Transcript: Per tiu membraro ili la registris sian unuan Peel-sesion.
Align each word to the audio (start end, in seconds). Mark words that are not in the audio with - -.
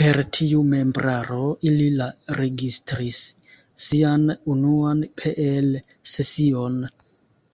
Per 0.00 0.16
tiu 0.36 0.58
membraro 0.66 1.48
ili 1.70 1.88
la 2.00 2.06
registris 2.40 3.18
sian 3.86 4.28
unuan 4.54 5.02
Peel-sesion. 5.22 6.78